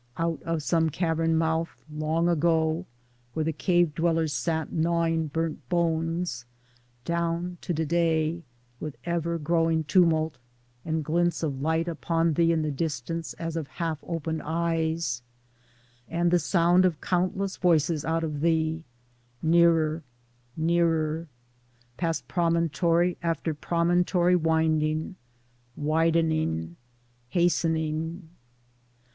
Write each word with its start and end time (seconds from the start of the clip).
Out 0.17 0.41
of 0.41 0.63
some 0.63 0.89
cavern 0.89 1.37
mouth 1.37 1.83
long 1.93 2.27
ago 2.27 2.87
where 3.33 3.45
the 3.45 3.53
cave 3.53 3.93
dwellers 3.93 4.33
sat 4.33 4.71
gnawing 4.71 5.27
burnt 5.27 5.69
bones, 5.69 6.43
down 7.05 7.59
to 7.61 7.71
to 7.71 7.85
day— 7.85 8.41
with 8.79 8.97
ever 9.03 9.37
growing 9.37 9.83
tumult, 9.83 10.39
and 10.83 11.05
glints 11.05 11.43
of 11.43 11.61
light 11.61 11.87
upon 11.87 12.33
thee 12.33 12.51
in 12.51 12.63
the 12.63 12.71
distance 12.71 13.33
as 13.33 13.55
of 13.55 13.67
half 13.67 13.99
open 14.01 14.41
eyes, 14.43 15.21
and 16.09 16.31
the 16.31 16.39
sound 16.39 16.83
of 16.83 16.99
countless 16.99 17.57
voices 17.57 18.03
out 18.03 18.23
of 18.23 18.41
thee, 18.41 18.83
nearer, 19.43 20.01
nearer, 20.57 21.27
past 21.97 22.27
promontory 22.27 23.17
after 23.21 23.53
promontory 23.53 24.35
winding, 24.35 25.15
widening, 25.75 26.75
hastening 27.29 28.29